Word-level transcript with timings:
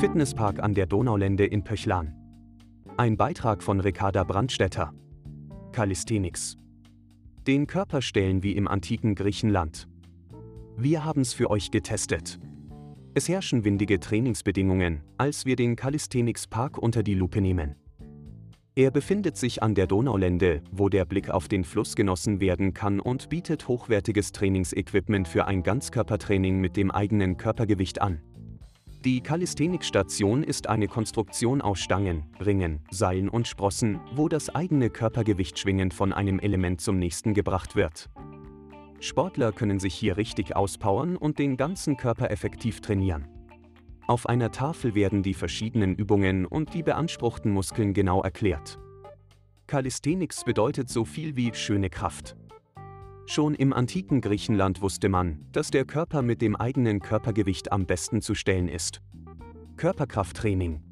Fitnesspark 0.00 0.60
an 0.60 0.72
der 0.72 0.86
Donaulände 0.86 1.44
in 1.44 1.62
Pöchlan. 1.62 2.14
Ein 2.96 3.18
Beitrag 3.18 3.62
von 3.62 3.80
Ricarda 3.80 4.24
Brandstätter. 4.24 4.94
Calisthenics. 5.72 6.56
Den 7.46 7.66
Körper 7.66 8.00
stellen 8.00 8.42
wie 8.42 8.52
im 8.52 8.66
antiken 8.66 9.14
Griechenland. 9.14 9.88
Wir 10.78 11.04
haben's 11.04 11.34
für 11.34 11.50
euch 11.50 11.70
getestet. 11.70 12.40
Es 13.12 13.28
herrschen 13.28 13.62
windige 13.66 14.00
Trainingsbedingungen, 14.00 15.02
als 15.18 15.44
wir 15.44 15.54
den 15.54 15.76
Calisthenics 15.76 16.46
Park 16.46 16.78
unter 16.78 17.02
die 17.02 17.12
Lupe 17.12 17.42
nehmen. 17.42 17.76
Er 18.74 18.90
befindet 18.90 19.36
sich 19.36 19.62
an 19.62 19.74
der 19.74 19.86
Donaulände, 19.86 20.62
wo 20.72 20.88
der 20.88 21.04
Blick 21.04 21.28
auf 21.28 21.46
den 21.46 21.62
Fluss 21.62 21.94
genossen 21.94 22.40
werden 22.40 22.72
kann 22.72 23.00
und 23.00 23.28
bietet 23.28 23.68
hochwertiges 23.68 24.32
Trainingsequipment 24.32 25.28
für 25.28 25.46
ein 25.46 25.62
Ganzkörpertraining 25.62 26.58
mit 26.58 26.78
dem 26.78 26.90
eigenen 26.90 27.36
Körpergewicht 27.36 28.00
an. 28.00 28.22
Die 29.02 29.22
Calisthenics-Station 29.22 30.42
ist 30.42 30.68
eine 30.68 30.86
Konstruktion 30.86 31.62
aus 31.62 31.78
Stangen, 31.78 32.24
Ringen, 32.38 32.80
Seilen 32.90 33.30
und 33.30 33.48
Sprossen, 33.48 33.98
wo 34.14 34.28
das 34.28 34.54
eigene 34.54 34.90
Körpergewicht 34.90 35.58
schwingend 35.58 35.94
von 35.94 36.12
einem 36.12 36.38
Element 36.38 36.82
zum 36.82 36.98
nächsten 36.98 37.32
gebracht 37.32 37.76
wird. 37.76 38.10
Sportler 38.98 39.52
können 39.52 39.78
sich 39.78 39.94
hier 39.94 40.18
richtig 40.18 40.54
auspowern 40.54 41.16
und 41.16 41.38
den 41.38 41.56
ganzen 41.56 41.96
Körper 41.96 42.30
effektiv 42.30 42.82
trainieren. 42.82 43.26
Auf 44.06 44.28
einer 44.28 44.50
Tafel 44.50 44.94
werden 44.94 45.22
die 45.22 45.32
verschiedenen 45.32 45.94
Übungen 45.94 46.44
und 46.44 46.74
die 46.74 46.82
beanspruchten 46.82 47.50
Muskeln 47.50 47.94
genau 47.94 48.22
erklärt. 48.22 48.78
Calisthenics 49.66 50.44
bedeutet 50.44 50.90
so 50.90 51.06
viel 51.06 51.36
wie 51.36 51.54
schöne 51.54 51.88
Kraft. 51.88 52.36
Schon 53.30 53.54
im 53.54 53.72
antiken 53.72 54.20
Griechenland 54.20 54.82
wusste 54.82 55.08
man, 55.08 55.46
dass 55.52 55.70
der 55.70 55.84
Körper 55.84 56.20
mit 56.20 56.42
dem 56.42 56.56
eigenen 56.56 56.98
Körpergewicht 56.98 57.70
am 57.70 57.86
besten 57.86 58.22
zu 58.22 58.34
stellen 58.34 58.66
ist. 58.66 59.02
Körperkrafttraining. 59.76 60.82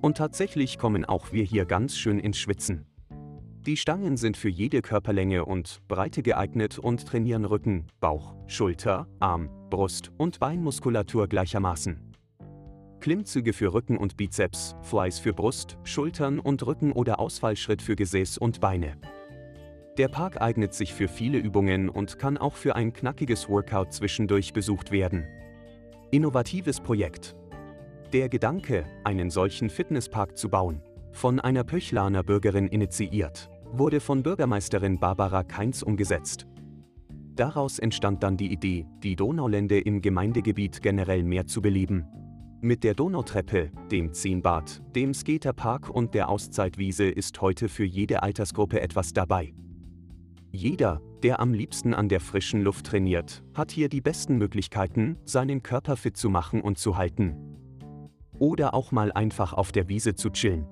Und 0.00 0.16
tatsächlich 0.16 0.78
kommen 0.78 1.04
auch 1.04 1.30
wir 1.30 1.44
hier 1.44 1.66
ganz 1.66 1.96
schön 1.96 2.18
ins 2.18 2.38
Schwitzen. 2.38 2.86
Die 3.66 3.76
Stangen 3.76 4.16
sind 4.16 4.36
für 4.36 4.48
jede 4.48 4.82
Körperlänge 4.82 5.44
und 5.44 5.80
Breite 5.86 6.24
geeignet 6.24 6.80
und 6.80 7.06
trainieren 7.06 7.44
Rücken, 7.44 7.86
Bauch, 8.00 8.34
Schulter, 8.48 9.06
Arm, 9.20 9.48
Brust 9.70 10.10
und 10.18 10.40
Beinmuskulatur 10.40 11.28
gleichermaßen. 11.28 12.00
Klimmzüge 12.98 13.52
für 13.52 13.72
Rücken 13.72 13.96
und 13.96 14.16
Bizeps, 14.16 14.74
Flies 14.82 15.20
für 15.20 15.32
Brust, 15.32 15.78
Schultern 15.84 16.40
und 16.40 16.66
Rücken 16.66 16.90
oder 16.90 17.20
Ausfallschritt 17.20 17.80
für 17.80 17.94
Gesäß 17.94 18.38
und 18.38 18.60
Beine. 18.60 18.96
Der 20.00 20.08
Park 20.08 20.40
eignet 20.40 20.72
sich 20.72 20.94
für 20.94 21.08
viele 21.08 21.36
Übungen 21.36 21.90
und 21.90 22.18
kann 22.18 22.38
auch 22.38 22.54
für 22.54 22.74
ein 22.74 22.94
knackiges 22.94 23.50
Workout 23.50 23.92
zwischendurch 23.92 24.54
besucht 24.54 24.92
werden. 24.92 25.26
Innovatives 26.10 26.80
Projekt. 26.80 27.36
Der 28.14 28.30
Gedanke, 28.30 28.86
einen 29.04 29.28
solchen 29.28 29.68
Fitnesspark 29.68 30.38
zu 30.38 30.48
bauen, 30.48 30.80
von 31.12 31.38
einer 31.38 31.64
Pöchlaner 31.64 32.22
Bürgerin 32.22 32.66
initiiert, 32.66 33.50
wurde 33.72 34.00
von 34.00 34.22
Bürgermeisterin 34.22 34.98
Barbara 34.98 35.42
Kainz 35.42 35.82
umgesetzt. 35.82 36.46
Daraus 37.36 37.78
entstand 37.78 38.22
dann 38.22 38.38
die 38.38 38.50
Idee, 38.50 38.86
die 39.02 39.16
Donaulände 39.16 39.80
im 39.80 40.00
Gemeindegebiet 40.00 40.80
generell 40.80 41.22
mehr 41.24 41.46
zu 41.46 41.60
beleben 41.60 42.06
mit 42.62 42.84
der 42.84 42.94
Donautreppe, 42.94 43.70
dem 43.90 44.12
Zienbad, 44.12 44.82
dem 44.94 45.14
Skaterpark 45.14 45.88
und 45.88 46.12
der 46.12 46.28
Auszeitwiese 46.28 47.04
ist 47.04 47.40
heute 47.40 47.70
für 47.70 47.84
jede 47.84 48.22
Altersgruppe 48.22 48.82
etwas 48.82 49.14
dabei. 49.14 49.54
Jeder, 50.52 51.00
der 51.22 51.38
am 51.38 51.54
liebsten 51.54 51.94
an 51.94 52.08
der 52.08 52.20
frischen 52.20 52.62
Luft 52.62 52.86
trainiert, 52.86 53.44
hat 53.54 53.70
hier 53.70 53.88
die 53.88 54.00
besten 54.00 54.36
Möglichkeiten, 54.36 55.16
seinen 55.24 55.62
Körper 55.62 55.96
fit 55.96 56.16
zu 56.16 56.28
machen 56.28 56.60
und 56.60 56.76
zu 56.76 56.96
halten. 56.96 57.36
Oder 58.38 58.74
auch 58.74 58.90
mal 58.90 59.12
einfach 59.12 59.52
auf 59.52 59.70
der 59.70 59.88
Wiese 59.88 60.14
zu 60.16 60.30
chillen. 60.30 60.66